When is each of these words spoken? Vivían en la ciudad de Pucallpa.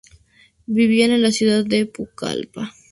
Vivían 0.65 1.11
en 1.11 1.21
la 1.21 1.31
ciudad 1.31 1.63
de 1.63 1.85
Pucallpa. 1.85 2.73